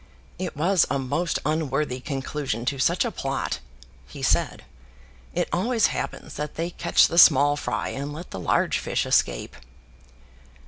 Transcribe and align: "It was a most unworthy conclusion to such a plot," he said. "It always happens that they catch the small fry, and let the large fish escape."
"It 0.39 0.57
was 0.57 0.87
a 0.89 0.97
most 0.97 1.37
unworthy 1.45 1.99
conclusion 1.99 2.65
to 2.65 2.79
such 2.79 3.05
a 3.05 3.11
plot," 3.11 3.59
he 4.07 4.23
said. 4.23 4.63
"It 5.35 5.47
always 5.53 5.85
happens 5.93 6.37
that 6.37 6.55
they 6.55 6.71
catch 6.71 7.07
the 7.07 7.19
small 7.19 7.55
fry, 7.55 7.89
and 7.89 8.11
let 8.11 8.31
the 8.31 8.39
large 8.39 8.79
fish 8.79 9.05
escape." 9.05 9.55